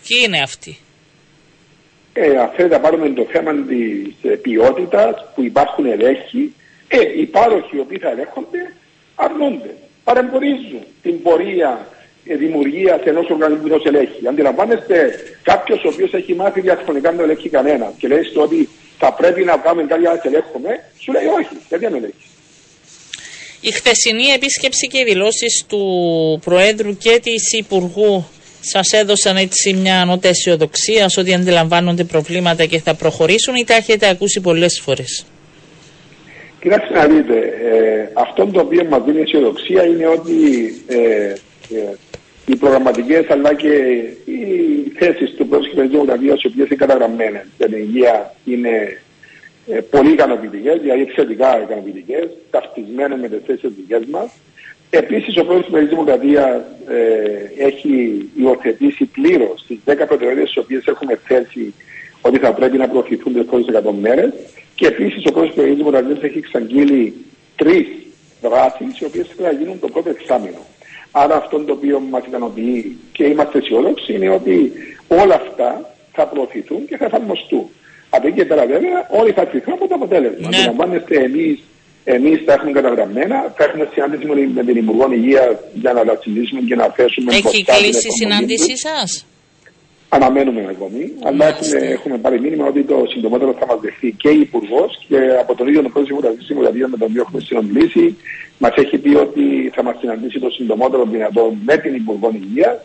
Ποιοι 0.08 0.18
είναι 0.26 0.42
αυτοί; 0.42 0.78
Ε, 2.14 2.38
αν 2.38 2.50
θέλετε 2.56 2.76
να 2.76 2.82
πάρουμε 2.82 3.10
το 3.10 3.28
θέμα 3.32 3.52
της 3.54 4.32
ε, 4.32 4.36
ποιότητας 4.36 5.26
που 5.36 5.44
υπάρχουν 5.44 5.86
ελέγχοι, 5.86 6.54
ε, 6.90 7.20
οι 7.20 7.26
πάροχοι 7.26 7.76
οι 7.76 7.80
οποίοι 7.80 7.98
θα 7.98 8.10
ελέγχονται 8.10 8.74
αρνούνται 9.16 9.76
παρεμπορίζουν 10.10 10.84
την 11.02 11.22
πορεία 11.22 11.88
ε, 12.26 12.36
δημιουργίας 12.36 13.02
ενός 13.04 13.30
οργανισμού 13.30 13.68
που 13.68 13.82
ελέγχει. 13.86 14.28
Αντιλαμβάνεστε 14.28 14.96
κάποιος 15.44 15.84
ο 15.84 15.88
οποίος 15.88 16.14
έχει 16.14 16.34
μάθει 16.36 16.60
διαχρονικά 16.62 17.12
να 17.12 17.18
το 17.18 17.24
ελέγχει 17.24 17.50
κανένα 17.50 17.94
και 17.98 18.08
λέει 18.08 18.24
ότι 18.36 18.70
θα 18.98 19.14
πρέπει 19.14 19.44
να 19.44 19.58
κάνουμε 19.58 19.88
κάτι 19.88 20.02
για 20.02 20.10
να 20.10 20.22
ελέγχουμε, 20.24 20.70
σου 21.00 21.12
λέει 21.12 21.26
όχι, 21.40 21.56
γιατί 21.70 21.86
δεν 21.86 21.96
ελέγχεις. 21.96 22.28
Η 23.62 23.72
χθεσινή 23.72 24.28
επίσκεψη 24.36 24.88
και 24.88 25.00
οι 25.00 25.04
δηλώσεις 25.04 25.66
του 25.68 25.84
Προέδρου 26.46 26.98
και 26.98 27.20
της 27.24 27.54
Υπουργού 27.54 28.26
σας 28.60 28.92
έδωσαν 28.92 29.38
έτσι 29.38 29.74
μια 29.74 30.06
νότα 30.06 30.28
αισιοδοξία 30.28 31.06
ότι 31.18 31.34
αντιλαμβάνονται 31.34 32.04
προβλήματα 32.04 32.66
και 32.66 32.80
θα 32.80 32.96
προχωρήσουν 32.96 33.56
ή 33.56 33.64
τα 33.64 33.76
έχετε 33.76 34.10
ακούσει 34.10 34.42
πολλές 34.42 34.82
φορές. 34.84 35.26
Κοιτάξτε 36.60 36.94
να 36.94 37.08
δείτε, 37.08 37.38
ε, 37.38 38.10
αυτό 38.14 38.46
το 38.46 38.60
οποίο 38.60 38.86
μας 38.86 39.04
δίνει 39.06 39.22
αισιοδοξία 39.22 39.86
είναι 39.86 40.08
ότι 40.08 40.36
ε, 40.88 41.34
ε, 41.76 41.94
οι 42.46 42.56
προγραμματικές 42.56 43.30
αλλά 43.30 43.54
και 43.54 43.74
οι 44.26 44.92
θέσεις 44.98 45.34
του 45.34 45.48
πρώτου 45.48 45.70
κυβερνητικού 45.70 46.06
γραφείου 46.06 46.28
οι 46.28 46.48
οποίες 46.48 46.68
είναι 46.68 46.76
καταγραμμένες 46.76 47.46
για 47.58 47.68
την 47.68 47.78
υγεία 47.78 48.36
είναι 48.46 49.02
ε, 49.72 49.80
πολύ 49.82 50.12
ικανοποιητικές, 50.12 50.80
δηλαδή 50.82 51.02
εξαιρετικά 51.02 51.62
ικανοποιητικές, 51.62 52.28
ταυτισμένες 52.50 53.20
με 53.20 53.28
τις 53.28 53.40
θέσεις 53.46 53.70
δικές 53.78 54.06
μας. 54.06 54.32
Επίσης, 54.90 55.38
ο 55.38 55.46
πρόεδρο 55.46 55.66
τη 55.66 55.72
Μερική 55.72 55.90
Δημοκρατία 55.90 56.68
ε, 56.88 57.66
έχει 57.66 58.26
υιοθετήσει 58.36 59.06
πλήρως 59.06 59.66
τις 59.68 59.78
10 59.86 59.94
προτεραιότητες 60.08 60.52
τι 60.52 60.60
οποίες 60.60 60.86
έχουμε 60.86 61.20
θέσει 61.28 61.74
ότι 62.22 62.38
θα 62.38 62.54
πρέπει 62.54 62.78
να 62.78 62.88
προωθηθούν 62.88 63.34
τις 63.34 63.46
πρώτε 63.46 63.82
100 63.86 63.92
μέρες. 64.02 64.34
Και 64.80 64.88
επίσης 64.88 65.26
ο 65.26 65.32
πρόεδρο 65.32 65.54
του 65.54 65.62
Ελληνικού 65.62 65.90
Δημοκρατία 65.90 66.18
έχει 66.30 66.38
εξαγγείλει 66.38 67.04
τρεις 67.56 67.88
δράσεις, 68.42 69.00
οι 69.00 69.06
οποίες 69.06 69.28
θα 69.38 69.52
γίνουν 69.52 69.80
το 69.80 69.88
πρώτο 69.88 70.10
εξάμεινο. 70.10 70.62
Άρα 71.12 71.36
αυτό 71.36 71.60
το 71.60 71.74
οποίο 71.74 72.00
μας 72.00 72.24
ικανοποιεί 72.26 72.98
και 73.12 73.24
είμαστε 73.26 73.58
αισιόδοξοι 73.58 74.14
είναι 74.14 74.30
ότι 74.30 74.72
όλα 75.08 75.36
αυτά 75.36 75.70
θα 76.16 76.28
προωθηθούν 76.28 76.82
και 76.88 76.98
θα 76.98 77.06
εφαρμοστούν. 77.06 77.66
Από 78.10 78.28
εκεί 78.28 78.36
και 78.36 78.46
πέρα 78.46 78.66
βέβαια 78.66 79.08
όλοι 79.20 79.32
θα 79.32 79.46
κρυθούν 79.46 79.74
από 79.74 79.88
το 79.88 79.96
αποτέλεσμα. 79.96 80.50
Ναι. 80.50 80.58
Αντιλαμβάνεστε 80.58 81.16
εμείς 81.20 81.60
εμείς 82.04 82.46
τα 82.46 82.54
έχουμε 82.54 82.72
καταγραμμένα. 82.72 83.54
Θα 83.58 83.64
έχουμε 83.64 83.90
συνάντηση 83.94 84.26
με 84.54 84.64
την 84.64 84.76
Υπουργό 84.76 85.12
Υγείας 85.12 85.56
για 85.74 85.94
να 85.94 86.06
τα 86.06 86.20
συζητήσουμε 86.22 86.62
και 86.62 86.76
να 86.76 86.86
θέσουμε. 86.86 87.36
Έχει 87.36 87.64
κλείσει 87.64 88.08
η 88.08 88.12
συνάντησή 88.12 88.78
σας; 88.78 89.26
Αναμένουμε 90.10 90.68
ακόμη, 90.70 91.14
αλλά 91.24 91.48
έχουμε, 91.48 91.78
έχουμε 91.86 92.18
πάρει 92.18 92.40
μήνυμα 92.40 92.66
ότι 92.66 92.84
το 92.84 93.06
συντομότερο 93.10 93.56
θα 93.60 93.66
μας 93.66 93.80
δεχθεί 93.80 94.12
και 94.12 94.30
η 94.30 94.40
Υπουργός 94.40 95.06
και 95.08 95.18
από 95.40 95.56
τον 95.56 95.68
ίδιο 95.68 95.82
τον 95.82 95.92
πρόεδρο 95.92 96.32
της 96.38 96.48
Δημοκρατίας 96.48 96.90
με 96.90 96.98
τον 96.98 97.08
οποίο 97.10 97.22
έχουμε 97.22 97.42
συνομιλήσει, 97.42 98.18
μας 98.58 98.74
έχει 98.76 98.98
πει 98.98 99.16
ότι 99.16 99.72
θα 99.74 99.84
μας 99.84 99.96
συναντήσει 100.00 100.40
το 100.40 100.50
συντομότερο 100.50 101.06
δυνατό 101.06 101.54
με 101.66 101.78
την 101.78 101.96
Υπουργό 101.96 102.32
Υγείας 102.34 102.78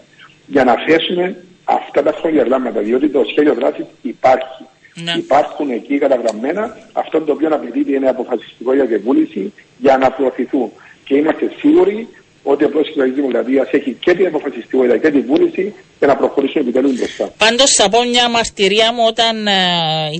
για 0.46 0.64
να 0.64 0.74
θέσουμε 0.86 1.36
αυτά 1.64 2.02
τα 2.02 2.12
χρόνια 2.12 2.42
γράμματα, 2.42 2.80
διότι 2.80 3.08
το 3.08 3.24
σχέδιο 3.30 3.54
δράσης 3.54 3.84
υπάρχει. 4.02 4.64
Ναι. 4.94 5.12
Υπάρχουν 5.16 5.70
εκεί 5.70 5.98
καταγραμμένα. 5.98 6.76
Αυτό 6.92 7.20
το 7.20 7.32
οποίο 7.32 7.48
απαιτείται 7.54 7.94
είναι 7.94 8.08
αποφασιστικό 8.08 8.74
για 8.74 9.00
βούληση 9.04 9.52
για 9.78 9.96
να 9.96 10.10
προωθηθούν. 10.10 10.70
Και 11.04 11.14
είμαστε 11.16 11.52
σίγουροι 11.58 12.08
ότι 12.42 12.64
ο 12.64 12.68
πρόεδρος 12.68 12.94
της 12.94 13.14
Δημοκρατίας 13.14 13.68
έχει 13.70 13.96
και 14.00 14.14
την 14.14 14.26
αποφασιστικότητα 14.26 14.96
και 14.96 15.10
την 15.10 15.24
βούληση 15.26 15.74
για 16.04 16.12
να 16.12 16.18
προχωρήσουμε 16.18 16.62
επιτέλους 16.64 16.98
μπροστά. 16.98 17.32
Πάντως, 17.36 17.70
θα 17.74 17.88
πω 17.88 18.02
μια 18.04 18.28
μαρτυρία 18.30 18.92
μου 18.92 19.04
όταν 19.06 19.46
ε, 19.46 19.52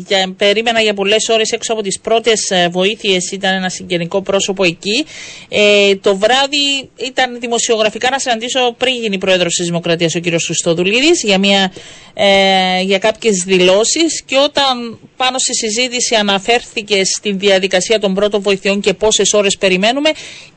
για, 0.09 0.35
περίμενα 0.37 0.81
για 0.81 0.95
πολλές 0.95 1.29
ώρες 1.29 1.51
έξω 1.51 1.73
από 1.73 1.83
τις 1.83 2.01
πρώτες 2.01 2.51
ε, 2.51 2.69
βοήθειες, 2.69 3.31
ήταν 3.33 3.55
ένα 3.55 3.69
συγγενικό 3.69 4.23
πρόσωπο 4.23 4.65
εκεί. 4.65 5.05
Ε, 5.49 5.97
το 5.97 6.17
βράδυ 6.17 6.91
ήταν 6.97 7.41
δημοσιογραφικά 7.41 8.11
να 8.11 8.19
συναντήσω 8.19 8.75
πριν 8.79 8.95
γίνει 8.95 9.19
πρόεδρος 9.19 9.55
της 9.55 9.67
Δημοκρατίας 9.67 10.15
ο 10.15 10.21
κ. 10.21 10.25
Χρυστοδουλίδη 10.47 11.11
για, 11.23 11.39
μια, 11.39 11.73
ε, 12.15 12.81
για 12.81 12.99
κάποιες 12.99 13.43
δηλώσεις 13.47 14.23
και 14.27 14.37
όταν 14.37 14.99
πάνω 15.17 15.39
στη 15.39 15.55
συζήτηση 15.55 16.15
αναφέρθηκε 16.15 17.05
στην 17.05 17.39
διαδικασία 17.39 17.99
των 18.01 18.15
πρώτων 18.15 18.41
βοηθειών 18.43 18.81
και 18.81 18.95
πόσες 18.95 19.33
ώρες 19.33 19.57
περιμένουμε, 19.57 20.11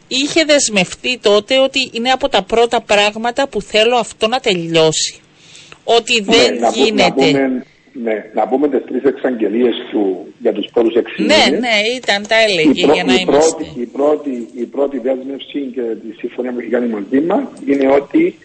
είχε 0.07 0.43
δεσμευτεί 0.43 1.19
τότε 1.21 1.59
ότι 1.59 1.89
είναι 1.91 2.09
από 2.09 2.29
τα 2.29 2.43
πρώτα 2.43 2.81
πράγματα 2.81 3.47
που 3.47 3.61
θέλω 3.61 3.95
αυτό 3.95 4.27
να 4.27 4.39
τελειώσει. 4.39 5.19
Ότι 5.83 6.13
ναι, 6.21 6.35
δεν 6.35 6.59
να 6.59 6.69
γίνεται. 6.69 7.03
να 7.03 7.13
πούμε, 7.13 7.65
ναι, 8.03 8.25
να 8.33 8.47
πούμε 8.47 8.69
τις 8.69 8.81
τρεις 8.87 9.03
εξαγγελίες 9.03 9.75
του 9.91 10.33
για 10.39 10.53
τους 10.53 10.67
πρώτους 10.73 10.95
έξι 10.95 11.23
Ναι, 11.23 11.57
ναι, 11.57 11.75
ήταν, 11.97 12.27
τα 12.27 12.35
έλεγε 12.47 12.85
για 12.93 13.03
να 13.03 13.13
η 13.13 13.17
είμαστε. 13.21 13.63
Πρώτη, 13.63 13.79
η, 13.81 13.85
πρώτη, 13.85 14.47
η 14.55 14.65
πρώτη 14.65 14.97
δέσμευση 14.97 15.59
και 15.73 15.81
τη 15.81 16.17
συμφωνία 16.17 16.51
που 16.51 16.59
έχει 16.59 16.69
κάνει 16.69 16.87
μαζί 16.87 17.19
μα 17.21 17.51
είναι 17.65 17.87
ότι 18.01 18.37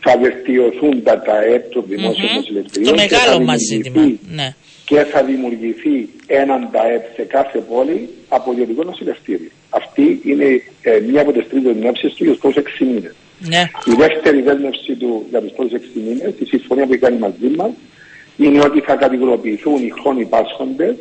θα 0.00 0.18
βελτιωθούν 0.18 1.02
τα 1.02 1.22
ΤΑΕΠ 1.22 1.72
των 1.72 1.84
δημόσιων 1.86 2.28
mm-hmm. 2.28 2.36
νοσηλευτηρίων. 2.36 2.94
Το 2.94 3.00
μεγάλο 3.02 3.44
μας 3.44 3.60
ζήτημα. 3.70 4.02
Ναι. 4.34 4.54
Και 4.90 5.04
θα 5.04 5.22
δημιουργηθεί 5.22 6.08
έναν 6.26 6.68
ΤΑΕΠ 6.72 7.04
σε 7.14 7.22
κάθε 7.22 7.58
πόλη 7.58 8.08
από 8.28 8.52
ιδιωτικό 8.52 8.82
νοσηλευτήριο. 8.82 9.50
Αυτή 9.70 10.20
είναι 10.24 10.62
ε, 10.82 11.00
μία 11.08 11.20
από 11.20 11.32
τις 11.32 11.48
τρεις 11.48 11.62
δεσμεύσεις 11.62 12.14
του 12.14 12.24
για 12.24 12.32
τους 12.32 12.40
πρώτους 12.40 12.62
έξι 12.62 12.84
μήνες. 12.84 13.14
Ναι. 13.38 13.62
Η 13.92 13.94
δεύτερη 13.98 14.40
δέσμευση 14.40 14.94
του 14.94 15.26
για 15.30 15.40
τους 15.40 15.52
πρώτους 15.52 15.72
έξι 15.72 15.98
μήνες, 16.06 16.32
η 16.38 16.44
συμφωνία 16.44 16.86
που 16.86 16.98
κάνει 17.00 17.18
μαζί 17.18 17.48
μας, 17.56 17.70
είναι 18.36 18.60
ότι 18.60 18.80
θα 18.80 18.94
κατηγοροποιηθούν 18.94 19.86
οι 19.86 19.90
χρόνοι 20.00 20.24
πάσχοντε 20.24 20.96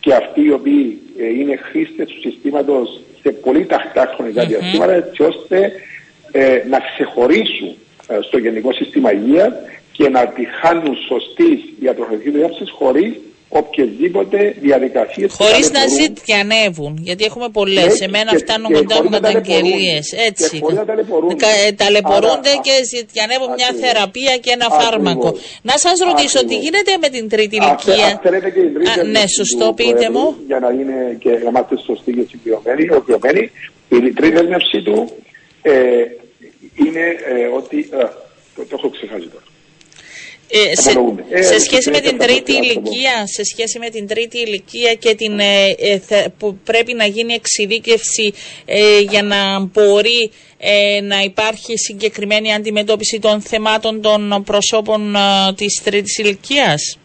και 0.00 0.14
αυτοί 0.14 0.40
οι 0.44 0.52
οποίοι 0.52 1.00
ε, 1.18 1.28
είναι 1.28 1.56
χρήστες 1.56 2.06
του 2.08 2.20
συστήματος 2.20 3.00
σε 3.22 3.30
πολύ 3.30 3.66
ταχτά 3.66 4.12
χρονικά 4.14 4.44
διαστήματα, 4.44 4.92
έτσι 4.92 5.22
ώστε 5.22 5.72
ε, 6.32 6.62
να 6.68 6.78
ξεχωρίσουν 6.78 7.74
ε, 8.08 8.18
στο 8.20 8.38
Γενικό 8.38 8.72
Σύστημα 8.72 9.12
Υγείας 9.12 9.52
και 9.96 10.08
να 10.08 10.26
τη 10.26 10.44
χάνουν 10.60 10.96
σωστή 11.08 11.50
διατροφική 11.80 12.30
διάψη 12.30 12.64
χωρίς 12.78 13.12
οποιασδήποτε 13.48 14.38
διαδικασίες. 14.60 15.32
Χωρίς 15.40 15.70
να 15.70 15.82
ζητιανεύουν, 15.86 16.98
γιατί 17.00 17.24
έχουμε 17.24 17.48
πολλές. 17.48 17.92
Ναι, 17.98 18.04
Εμένα 18.04 18.30
και, 18.30 18.36
φτάνουν 18.36 18.68
και 18.68 18.74
κοντά 18.74 19.02
μου 19.02 19.10
καταγγελίε. 19.10 19.98
Έτσι. 20.28 20.60
Και 21.40 21.72
ταλαιπωρούνται 21.76 22.52
και 22.66 22.74
ζητιανεύουν 22.94 23.50
μια 23.58 23.70
θεραπεία 23.80 24.36
και 24.42 24.50
ένα 24.56 24.68
φάρμακο. 24.80 25.28
Να 25.62 25.76
σας 25.84 25.96
ρωτήσω, 26.08 26.44
τι 26.44 26.56
γίνεται 26.64 26.92
με 27.00 27.08
την 27.08 27.28
τρίτη 27.28 27.56
ηλικία; 27.56 28.20
ναι, 29.14 29.24
σωστό, 29.38 29.72
πείτε 29.72 30.10
μου. 30.10 30.36
Για 30.46 30.58
να 30.58 30.68
είναι 30.78 31.16
και 31.22 31.30
να 31.30 31.48
είμαστε 31.48 31.74
σωστοί 31.86 32.12
και 32.12 32.24
συγκεκριμένοι, 32.30 33.50
η 33.88 34.12
τρίτη 34.12 34.34
δέσμευση 34.34 34.82
του 34.82 35.10
ε, 35.62 35.72
είναι 36.84 37.04
ε, 37.34 37.46
ότι. 37.58 37.88
Ε, 37.92 38.04
το, 38.54 38.62
το 38.68 38.76
έχω 38.78 38.88
ξεχάσει 38.88 39.28
τώρα. 39.28 39.44
Ε, 40.48 40.76
σε, 40.80 40.90
ε, 41.30 41.42
σε, 41.42 41.58
σχέση 41.58 41.90
με 41.90 42.00
την 42.00 42.18
τρίτη 42.18 42.52
ηλικία, 42.52 43.26
σε 43.26 43.44
σχέση 43.44 43.78
με 43.78 43.88
την 43.88 44.06
τρίτη 44.06 44.38
ηλικία 44.38 44.94
και 44.94 45.14
την, 45.14 45.38
ε, 45.38 45.74
που 46.38 46.58
πρέπει 46.64 46.94
να 46.94 47.04
γίνει 47.04 47.34
εξειδίκευση 47.34 48.32
για 49.08 49.22
να 49.22 49.60
μπορεί 49.60 50.30
να 51.02 51.20
υπάρχει 51.20 51.78
συγκεκριμένη 51.78 52.54
αντιμετώπιση 52.54 53.18
των 53.18 53.40
θεμάτων 53.40 54.00
των 54.00 54.42
προσώπων 54.44 55.16
της 55.56 55.82
τρίτης 55.84 56.18
ηλικίας. 56.18 56.98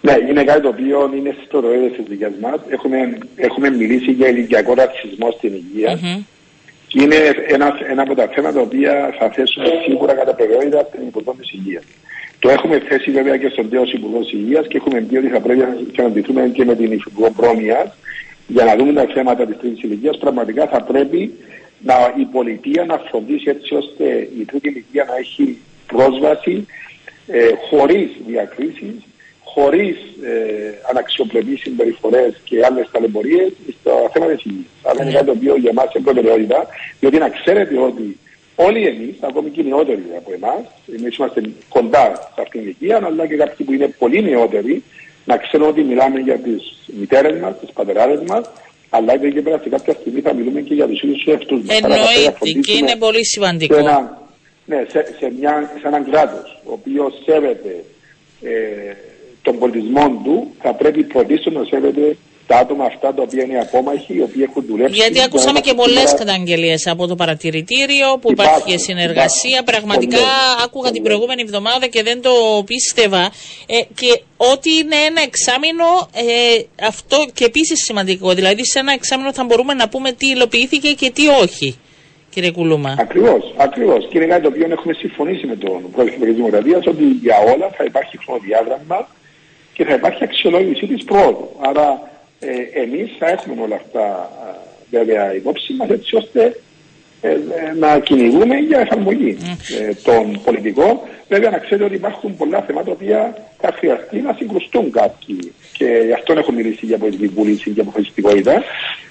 Ναι, 0.00 0.16
είναι 0.28 0.44
κάτι 0.44 0.60
το 0.60 0.68
οποίο 0.68 1.10
είναι 1.16 1.36
στο 1.46 1.60
ροέδε 1.60 1.88
τη 1.88 2.02
δικιά 2.02 2.32
μα. 2.40 2.64
Έχουμε, 2.68 3.18
έχουμε 3.36 3.70
μιλήσει 3.70 4.10
για 4.10 4.28
ηλικιακό 4.28 4.74
ρατσισμό 4.74 5.30
στην 5.30 5.52
υγεία. 5.54 5.98
Mm-hmm. 5.98 6.22
Και 6.88 7.02
είναι 7.02 7.16
ένα, 7.48 7.78
ένα 7.90 8.02
από 8.02 8.14
τα 8.14 8.28
θέματα 8.34 8.54
τα 8.54 8.60
οποία 8.60 9.14
θα 9.18 9.30
θέσουμε 9.30 9.66
σίγουρα 9.86 10.14
κατά 10.14 10.34
προτεραιότητα 10.34 10.86
στην 10.88 11.06
Υπουργό 11.06 11.36
τη 11.40 11.56
Υγεία. 11.56 11.82
Το 12.42 12.48
έχουμε 12.50 12.78
θέσει 12.78 13.10
βέβαια 13.10 13.36
και 13.36 13.48
στον 13.48 13.68
τέο 13.68 13.82
Υπουργό 13.92 14.20
Υγείας 14.32 14.66
και 14.66 14.76
έχουμε 14.76 15.00
πει 15.00 15.16
ότι 15.16 15.28
θα 15.28 15.40
πρέπει 15.40 15.60
να 15.60 15.76
συναντηθούμε 15.94 16.50
και 16.52 16.64
με 16.64 16.74
την 16.76 16.92
Υπουργό 16.92 17.30
Πρόμεια 17.30 17.94
για 18.46 18.64
να 18.64 18.76
δούμε 18.76 18.92
τα 18.92 19.06
θέματα 19.14 19.46
της 19.46 19.56
τρίτης 19.60 19.82
ηλικίας. 19.82 20.18
Πραγματικά 20.18 20.66
θα 20.66 20.82
πρέπει 20.82 21.32
να, 21.82 21.94
η 22.16 22.24
πολιτεία 22.24 22.84
να 22.84 22.98
φροντίσει 22.98 23.48
έτσι 23.48 23.74
ώστε 23.74 24.04
η 24.40 24.44
τρίτη 24.44 24.68
ηλικία 24.68 25.04
να 25.04 25.16
έχει 25.16 25.58
πρόσβαση 25.86 26.66
ε, 27.26 27.48
χωρίς 27.68 28.10
διακρίσεις, 28.26 28.94
χωρίς 29.44 29.96
ε, 30.22 30.72
αναξιοπρεπείς 30.90 31.60
συμπεριφορές 31.60 32.40
και 32.44 32.64
άλλες 32.64 32.88
ταλαιπωρίες 32.92 33.52
στο 33.80 34.10
θέμα 34.12 34.26
της 34.26 34.44
υγείας. 34.44 34.66
Αλλά 34.82 35.02
είναι 35.02 35.12
κάτι 35.12 35.26
το 35.26 35.32
οποίο 35.32 35.56
για 35.56 35.70
εμάς 35.70 35.94
είναι 35.94 36.04
προτεραιότητα, 36.04 36.66
διότι 37.00 37.18
να 37.18 37.28
ξέρετε 37.28 37.78
ότι 37.78 38.18
όλοι 38.66 38.86
εμείς, 38.86 39.14
ακόμη 39.20 39.50
και 39.50 39.60
οι 39.60 39.64
νεότεροι 39.64 40.04
από 40.16 40.32
εμάς, 40.32 40.62
εμείς 40.98 41.16
είμαστε 41.16 41.42
κοντά 41.68 42.30
σε 42.34 42.40
αυτήν 42.40 42.50
την 42.50 42.60
ηλικία, 42.60 43.00
αλλά 43.04 43.26
και 43.26 43.36
κάποιοι 43.36 43.66
που 43.66 43.72
είναι 43.72 43.88
πολύ 43.98 44.22
νεότεροι, 44.22 44.82
να 45.24 45.36
ξέρουν 45.36 45.68
ότι 45.68 45.82
μιλάμε 45.82 46.18
για 46.20 46.38
τις 46.38 46.62
μητέρες 46.98 47.40
μας, 47.40 47.58
τις 47.60 47.70
πατεράδες 47.72 48.20
μας, 48.28 48.50
αλλά 48.90 49.16
και 49.16 49.42
πέρα 49.42 49.58
σε 49.62 49.68
κάποια 49.68 49.92
στιγμή 49.92 50.20
θα 50.20 50.34
μιλούμε 50.34 50.60
και 50.60 50.74
για 50.74 50.86
τους 50.86 51.02
ίδιους 51.02 51.16
τους 51.16 51.32
εαυτούς 51.32 51.62
μας. 51.62 51.78
Εννοείται 51.78 52.60
και 52.60 52.72
είναι 52.72 52.96
πολύ 52.98 53.24
σημαντικό. 53.24 53.74
Σε 53.74 53.80
ένα, 53.80 54.22
ναι, 54.64 54.84
σε, 54.88 55.14
σε, 55.18 55.32
μια, 55.38 55.70
σε 55.80 55.86
έναν 55.88 56.10
κράτος, 56.10 56.60
ο 56.64 56.72
οποίος 56.72 57.22
σέβεται 57.24 57.84
ε, 58.42 58.94
τον 59.42 59.58
πολιτισμό 59.58 60.20
του, 60.24 60.54
θα 60.62 60.74
πρέπει 60.74 61.04
πρωτίστως 61.04 61.52
να 61.52 61.64
σέβεται 61.64 62.16
τα 62.52 62.58
άτομα 62.58 62.84
αυτά 62.84 63.14
τα 63.14 63.22
οποία 63.22 63.42
είναι 63.44 63.58
απόμαχοι, 63.58 64.14
οι 64.16 64.22
οποίοι 64.22 64.42
έχουν 64.48 64.64
δουλέψει. 64.68 64.94
Γιατί 64.94 65.22
ακούσαμε 65.22 65.60
και 65.60 65.74
πολλές 65.74 66.14
καταγγελίες 66.14 66.86
από 66.86 67.06
το 67.06 67.14
παρατηρητήριο 67.14 68.06
που 68.20 68.30
υπάρχει 68.30 68.62
και 68.70 68.78
συνεργασία. 68.78 69.62
Πραγματικά 69.62 70.26
άκουγα 70.64 70.90
την 70.90 71.02
προηγούμενη 71.02 71.42
εβδομάδα 71.42 71.86
και 71.86 72.02
δεν 72.02 72.22
το 72.22 72.32
πίστευα. 72.66 73.22
Ε, 73.66 73.76
και 73.94 74.10
ότι 74.36 74.70
είναι 74.70 74.98
ένα 75.08 75.20
εξάμεινο, 75.28 75.88
ε, 76.12 76.84
αυτό 76.86 77.18
και 77.34 77.44
επίσης 77.44 77.78
σημαντικό. 77.84 78.28
Δηλαδή, 78.32 78.64
σε 78.66 78.78
ένα 78.78 78.92
εξάμεινο 78.92 79.32
θα 79.32 79.44
μπορούμε 79.44 79.74
να 79.74 79.88
πούμε 79.88 80.12
τι 80.12 80.26
υλοποιήθηκε 80.28 80.90
και 80.92 81.10
τι 81.10 81.24
όχι. 81.28 81.78
Κύριε 82.30 82.50
Κουλούμα. 82.50 82.96
Ακριβώς, 82.98 83.42
ακριβώς. 83.56 84.06
Και 84.08 84.18
είναι 84.18 84.26
κάτι 84.26 84.42
το 84.42 84.48
οποίο 84.48 84.66
έχουμε 84.70 84.92
συμφωνήσει 84.92 85.46
με 85.46 85.56
τον 85.56 85.90
Πρόεδρο 85.92 86.24
της 86.24 86.34
Δημοκρατίας 86.34 86.86
ότι 86.86 87.04
για 87.26 87.36
όλα 87.52 87.66
θα 87.76 87.84
υπάρχει 87.84 88.18
χρονοδιάγραμμα 88.24 89.08
και 89.72 89.84
θα 89.84 89.94
υπάρχει 89.94 90.24
αξιολόγηση 90.24 90.86
της 90.86 91.04
πρόοδου. 91.04 91.48
Άρα 91.60 92.11
ε, 92.50 92.80
εμείς 92.82 93.10
θα 93.18 93.28
έχουμε 93.28 93.62
όλα 93.62 93.76
αυτά 93.76 94.30
βέβαια 94.90 95.34
υπόψη 95.34 95.72
μας 95.72 95.88
έτσι 95.88 96.16
ώστε 96.16 96.56
ε, 97.24 97.28
ε, 97.30 97.38
να 97.78 97.98
κυνηγούμε 97.98 98.56
για 98.56 98.78
εφαρμογή 98.78 99.36
ε, 99.80 99.94
των 100.02 100.40
πολιτικών. 100.44 100.98
Βέβαια 101.28 101.50
να 101.50 101.58
ξέρετε 101.58 101.84
ότι 101.84 101.94
υπάρχουν 101.94 102.36
πολλά 102.36 102.62
θέματα 102.62 102.84
τα 102.84 102.92
οποία 102.92 103.20
θα 103.60 103.72
χρειαστεί 103.72 104.20
να 104.20 104.32
συγκρουστούν 104.38 104.90
κάποιοι 104.90 105.52
και 105.72 106.02
γι' 106.06 106.12
αυτό 106.12 106.32
έχω 106.32 106.52
μιλήσει 106.52 106.86
για 106.86 106.98
πολιτική 106.98 107.34
βούληση 107.34 107.70
και 107.70 107.80
αποφασιστικότητα 107.80 108.62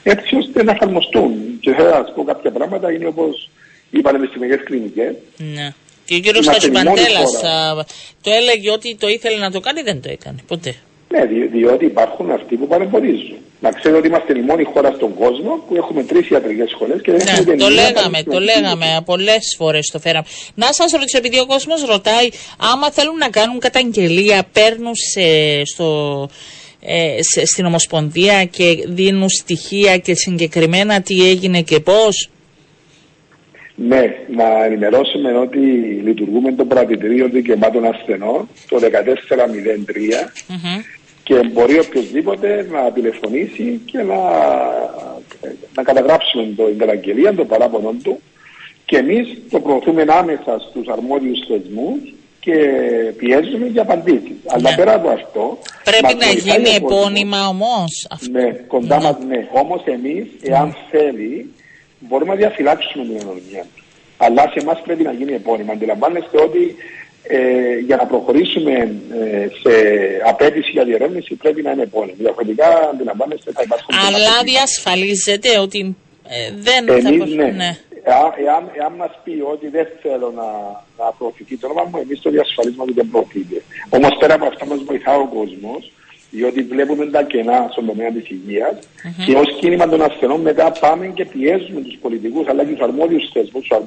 έτσι 0.04 0.36
ώστε 0.36 0.64
να 0.64 0.72
εφαρμοστούν. 0.72 1.32
Και 1.60 1.72
θα 1.72 1.84
σας 1.84 2.14
πω 2.16 2.24
κάποια 2.24 2.52
πράγματα 2.52 2.92
είναι 2.92 3.06
όπως 3.06 3.50
οι 3.92 4.02
πανεπιστημιακές 4.02 4.64
κλινικές. 4.64 5.14
Ναι. 5.38 5.74
Και 6.06 6.16
ο 6.16 6.20
κύριος 6.20 6.48
Χατζημαντέλα 6.48 7.24
το 8.22 8.32
έλεγε 8.32 8.72
ότι 8.72 8.96
το 8.96 9.08
ήθελε 9.08 9.38
να 9.38 9.52
το 9.52 9.60
κάνει, 9.60 9.82
δεν 9.82 10.02
το 10.02 10.10
έκανε 10.12 10.40
ποτέ. 10.48 10.76
Ναι, 11.12 11.26
δι, 11.26 11.48
διότι 11.48 11.86
υπάρχουν 11.86 12.32
αυτοί 12.32 12.56
που 12.56 12.68
παρεμποδίζουν. 12.68 13.38
Να 13.60 13.72
ξέρω 13.72 13.98
ότι 13.98 14.08
είμαστε 14.08 14.38
η 14.38 14.42
μόνη 14.42 14.64
χώρα 14.64 14.92
στον 14.96 15.14
κόσμο 15.14 15.64
που 15.68 15.76
έχουμε 15.76 16.04
τρεις 16.04 16.30
ιατρικές 16.30 16.70
σχολές 16.70 17.02
και 17.02 17.12
δεν 17.12 17.22
ναι, 17.26 17.32
έχουμε 17.32 17.56
Το 17.56 17.70
λέγαμε, 17.70 18.24
το 18.24 18.40
λέγαμε. 18.40 18.86
Πολλές 19.06 19.56
φορές 19.58 19.90
το 19.92 20.00
φέραμε. 20.00 20.26
Να 20.56 20.68
σας 20.72 20.92
ρωτήσω, 20.92 21.18
επειδή 21.18 21.40
ο 21.40 21.46
κόσμος 21.46 21.86
ρωτάει, 21.86 22.30
άμα 22.74 22.92
θέλουν 22.92 23.18
να 23.18 23.30
κάνουν 23.30 23.60
καταγγελία, 23.60 24.44
παίρνουν 24.54 24.94
στο, 25.74 26.30
ε, 26.82 27.18
στην 27.46 27.66
Ομοσπονδία 27.66 28.46
και 28.46 28.84
δίνουν 28.88 29.30
στοιχεία 29.30 29.98
και 29.98 30.16
συγκεκριμένα 30.16 31.02
τι 31.02 31.30
έγινε 31.30 31.62
και 31.62 31.80
πώς; 31.80 32.30
Ναι, 33.76 34.16
να 34.36 34.66
ενημερώσουμε 34.66 35.38
ότι 35.38 35.60
λειτουργούμε 36.06 36.54
το 36.54 36.66
πρατητήριο 36.66 37.30
δικαιωμάτων 37.30 37.86
ασθενών 37.86 38.48
το 38.70 38.80
1403 38.80 38.88
mm-hmm 40.48 41.01
και 41.32 41.48
μπορεί 41.48 41.80
οποιοδήποτε 41.80 42.68
να 42.72 42.92
τηλεφωνήσει 42.92 43.82
και 43.86 43.98
να, 43.98 44.20
να 45.76 45.84
καταγράψουμε 45.84 46.54
το, 46.58 46.64
την 46.64 46.78
καταγγελία, 46.78 47.34
το 47.34 47.46
παράπονο 47.46 47.96
του 48.04 48.22
και 48.86 48.98
εμείς 48.98 49.28
το 49.50 49.60
προωθούμε 49.60 50.06
άμεσα 50.08 50.60
στους 50.70 50.88
αρμόδιους 50.88 51.40
θεσμούς 51.48 52.14
και 52.40 52.56
πιέζουμε 53.18 53.66
για 53.66 53.82
απαντήσεις. 53.82 54.30
Ναι. 54.30 54.52
Αλλά 54.54 54.76
πέρα 54.76 54.94
από 54.94 55.10
αυτό... 55.10 55.58
Πρέπει 55.84 56.16
να 56.20 56.26
γίνει 56.26 56.70
επώνυμα 56.76 57.48
όμως. 57.48 58.08
Ναι, 58.32 58.52
κοντά 58.68 58.98
ναι. 58.98 59.04
μας 59.04 59.16
ναι. 59.28 59.48
Όμως 59.52 59.84
εμείς, 59.86 60.28
εάν 60.42 60.68
ναι. 60.68 60.74
θέλει, 60.90 61.54
μπορούμε 62.00 62.32
να 62.34 62.38
διαφυλάξουμε 62.40 63.04
την 63.06 63.16
ενορμία 63.22 63.66
Αλλά 64.18 64.42
σε 64.42 64.60
εμάς 64.60 64.82
πρέπει 64.82 65.04
να 65.04 65.12
γίνει 65.12 65.34
επώνυμα. 65.34 65.74
Αντιλαμβάνεστε 65.74 66.42
ότι 66.42 66.76
ε, 67.24 67.78
για 67.86 67.96
να 67.96 68.06
προχωρήσουμε 68.06 68.72
ε, 68.72 69.48
σε 69.62 69.74
απέτηση 70.28 70.72
για 70.72 70.84
διερεύνηση 70.84 71.36
πρέπει 71.36 71.62
να 71.62 71.72
είναι 71.72 71.86
πόλεμο. 71.86 72.14
Διαφορετικά 72.18 72.90
αντιλαμβάνεστε 72.94 73.52
θα 73.52 73.62
υπάρχουν. 73.64 73.96
Αλλά 74.08 74.44
διασφαλίζεται 74.44 75.60
ότι 75.60 75.96
ε, 76.28 76.52
δεν 76.56 76.90
Εμείς, 76.90 77.20
θα 77.20 77.26
ναι. 77.26 77.52
ναι. 77.52 77.78
Εάν, 78.46 78.72
εάν 78.80 78.94
μας 78.98 79.20
πει 79.24 79.34
ότι 79.54 79.68
δεν 79.68 79.88
θέλω 80.02 80.34
να, 80.36 80.48
να 81.04 81.12
προωθηθεί 81.18 81.58
το 81.58 81.68
όνομα 81.68 81.90
μου, 81.90 82.00
εμείς 82.02 82.22
το 82.22 82.30
διασφαλίζουμε 82.30 82.84
ότι 82.84 82.94
δεν 82.94 83.08
προωθείται. 83.12 83.62
Όμως 83.90 84.18
πέρα 84.20 84.34
από 84.34 84.46
αυτό 84.46 84.66
μας 84.66 84.84
βοηθά 84.84 85.16
ο 85.16 85.28
κόσμος, 85.28 85.92
διότι 86.32 86.64
βλέπουμε 86.64 87.06
τα 87.06 87.24
κενά 87.24 87.68
στον 87.72 87.86
τομέα 87.86 88.12
της 88.12 88.30
υγείας 88.30 88.76
mm-hmm. 88.80 89.24
και 89.26 89.36
ως 89.36 89.56
κίνημα 89.60 89.90
των 89.90 90.02
ασθενών 90.02 90.42
μετά 90.42 90.72
πάμε 90.80 91.08
και 91.08 91.26
πιέζουμε 91.26 91.82
τους 91.82 91.98
πολιτικούς 92.02 92.48
αλλά 92.48 92.64
και 92.66 92.72
τους 92.72 92.82
αρμόδιους 92.82 93.30
θεσμούς, 93.34 93.68
ε, 93.70 93.78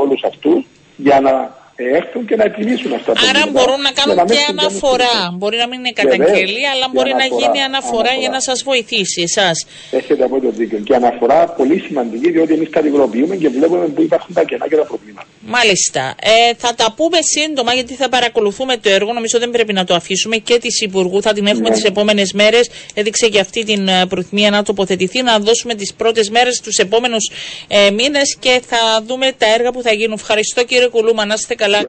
όλους 0.00 0.22
αυτούς, 0.24 0.66
για 0.96 1.20
να 1.20 1.61
έρθουν 1.76 2.22
και 2.28 2.36
να 2.40 2.44
επιλύσουν 2.50 2.90
αυτά 2.98 3.12
τα 3.12 3.20
Άρα 3.20 3.30
προβλήματα. 3.30 3.52
μπορούν 3.56 3.80
να 3.88 3.92
κάνουν 3.98 4.14
για 4.16 4.24
μην 4.24 4.32
και 4.34 4.38
συμβαίνουν 4.44 4.60
αναφορά. 4.66 5.12
συνέχεια. 5.12 5.34
Μπορεί 5.40 5.56
να 5.62 5.66
μην 5.70 5.78
είναι 5.80 5.92
Βεβαίως. 5.96 6.16
καταγγελία, 6.18 6.70
αλλά 6.74 6.86
Και 6.88 6.94
μπορεί 6.96 7.12
να 7.20 7.24
αναφορά, 7.24 7.40
γίνει 7.42 7.58
αναφορά, 7.70 8.12
για 8.22 8.28
να 8.34 8.38
αναφορά. 8.38 8.48
σας 8.48 8.58
βοηθήσει 8.70 9.20
εσάς. 9.28 9.56
Έχετε 10.00 10.22
από 10.28 10.36
το 10.44 10.50
δίκιο. 10.58 10.78
Και 10.88 10.94
αναφορά 11.00 11.38
πολύ 11.60 11.76
σημαντική, 11.86 12.28
διότι 12.34 12.52
εμείς 12.58 12.68
κατηγοροποιούμε 12.78 13.34
και 13.42 13.48
βλέπουμε 13.56 13.86
που 13.94 14.02
υπάρχουν 14.08 14.30
τα 14.38 14.42
κενά 14.48 14.64
και 14.70 14.76
τα 14.80 14.86
προβλήματα. 14.90 15.26
Μάλιστα. 15.56 16.02
Ε, 16.34 16.54
θα 16.62 16.70
τα 16.80 16.86
πούμε 16.98 17.18
σύντομα 17.34 17.72
γιατί 17.78 17.94
θα 18.02 18.08
παρακολουθούμε 18.08 18.74
το 18.84 18.88
έργο. 18.98 19.10
Νομίζω 19.18 19.36
δεν 19.38 19.50
πρέπει 19.50 19.72
να 19.72 19.84
το 19.88 19.94
αφήσουμε 20.00 20.36
και 20.36 20.56
της 20.58 20.80
Υπουργού. 20.80 21.22
Θα 21.22 21.32
την 21.32 21.46
έχουμε 21.46 21.68
Ναι. 21.68 21.74
τις 21.74 21.84
επόμενες 21.84 22.32
μέρες. 22.32 22.64
Έδειξε 22.94 23.28
και 23.28 23.40
αυτή 23.40 23.64
την 23.64 23.88
ε, 23.88 24.06
προθυμία 24.06 24.50
να 24.50 24.62
τοποθετηθεί, 24.62 25.22
να 25.22 25.38
δώσουμε 25.38 25.74
τις 25.74 25.90
πρώτες 25.94 26.28
μέρες 26.30 26.60
τους 26.60 26.76
επόμενους 26.76 27.30
ε, 27.68 27.90
μήνες 27.90 28.36
και 28.40 28.60
θα 28.66 29.02
δούμε 29.06 29.32
τα 29.38 29.46
έργα 29.54 29.70
που 29.72 29.82
θα 29.82 29.92
γίνουν. 29.92 30.12
Ευχαριστώ 30.20 30.64
κύριε 30.64 30.86
Κουλούμα. 30.88 31.24
Να 31.24 31.34
είστε 31.34 31.54
καλά. 31.54 31.71